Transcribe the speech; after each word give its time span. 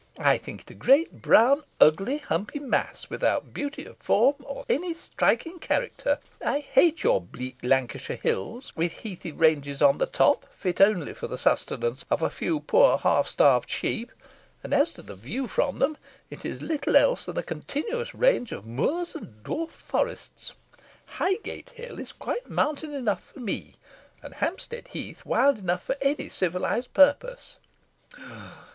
I 0.17 0.39
think 0.39 0.61
it 0.61 0.71
a 0.71 0.73
great, 0.73 1.21
brown, 1.21 1.63
ugly, 1.79 2.23
lumpy 2.31 2.57
mass, 2.57 3.07
without 3.07 3.53
beauty 3.53 3.85
of 3.85 3.97
form 3.97 4.33
or 4.39 4.63
any 4.67 4.95
striking 4.95 5.59
character. 5.59 6.17
I 6.43 6.61
hate 6.61 7.03
your 7.03 7.21
bleak 7.21 7.59
Lancashire 7.61 8.17
hills, 8.17 8.71
with 8.75 9.01
heathy 9.03 9.31
ranges 9.31 9.79
on 9.79 9.99
the 9.99 10.07
top, 10.07 10.47
fit 10.55 10.81
only 10.81 11.13
for 11.13 11.27
the 11.27 11.37
sustenance 11.37 12.03
of 12.09 12.23
a 12.23 12.31
few 12.31 12.61
poor 12.61 12.97
half 12.97 13.27
starved 13.27 13.69
sheep; 13.69 14.11
and 14.63 14.73
as 14.73 14.91
to 14.93 15.03
the 15.03 15.13
view 15.13 15.45
from 15.47 15.77
them, 15.77 15.97
it 16.31 16.43
is 16.45 16.63
little 16.63 16.95
else 16.97 17.25
than 17.25 17.37
a 17.37 17.43
continuous 17.43 18.15
range 18.15 18.51
of 18.51 18.65
moors 18.65 19.13
and 19.13 19.43
dwarfed 19.43 19.75
forests. 19.75 20.53
Highgate 21.05 21.69
Hill 21.75 21.99
is 21.99 22.11
quite 22.11 22.49
mountain 22.49 22.95
enough 22.95 23.23
for 23.31 23.39
me, 23.39 23.75
and 24.23 24.33
Hampstead 24.33 24.87
Heath 24.87 25.23
wild 25.27 25.59
enough 25.59 25.83
for 25.83 25.95
any 26.01 26.27
civilised 26.27 26.91
purpose." 26.95 27.57